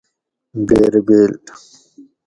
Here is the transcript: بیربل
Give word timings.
بیربل 0.65 1.45